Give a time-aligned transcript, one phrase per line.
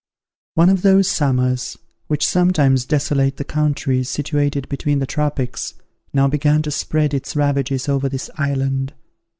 [0.55, 5.75] One of those summers, which sometimes desolate the countries situated between the tropics,
[6.11, 8.95] now began to spread its ravages over this island.